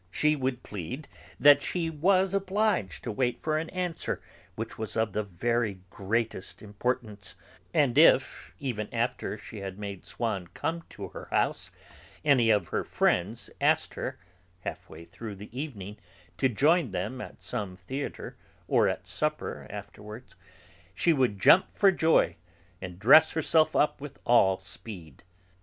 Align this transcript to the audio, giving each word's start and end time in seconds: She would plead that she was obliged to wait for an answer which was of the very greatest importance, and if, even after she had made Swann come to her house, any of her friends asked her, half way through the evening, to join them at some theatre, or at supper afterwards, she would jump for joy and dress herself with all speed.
She 0.09 0.35
would 0.35 0.63
plead 0.63 1.07
that 1.39 1.61
she 1.61 1.91
was 1.91 2.33
obliged 2.33 3.03
to 3.03 3.11
wait 3.11 3.39
for 3.39 3.59
an 3.59 3.69
answer 3.69 4.19
which 4.55 4.75
was 4.75 4.97
of 4.97 5.13
the 5.13 5.21
very 5.21 5.77
greatest 5.91 6.63
importance, 6.63 7.35
and 7.71 7.95
if, 7.95 8.51
even 8.57 8.91
after 8.91 9.37
she 9.37 9.59
had 9.59 9.77
made 9.77 10.03
Swann 10.03 10.47
come 10.55 10.81
to 10.89 11.09
her 11.09 11.25
house, 11.25 11.69
any 12.25 12.49
of 12.49 12.69
her 12.69 12.83
friends 12.83 13.51
asked 13.61 13.93
her, 13.93 14.17
half 14.61 14.89
way 14.89 15.05
through 15.05 15.35
the 15.35 15.55
evening, 15.55 15.97
to 16.37 16.49
join 16.49 16.89
them 16.89 17.21
at 17.21 17.43
some 17.43 17.77
theatre, 17.77 18.35
or 18.67 18.87
at 18.89 19.05
supper 19.05 19.67
afterwards, 19.69 20.35
she 20.95 21.13
would 21.13 21.37
jump 21.39 21.67
for 21.77 21.91
joy 21.91 22.37
and 22.81 22.97
dress 22.97 23.33
herself 23.33 23.75
with 24.01 24.17
all 24.25 24.57
speed. 24.61 25.21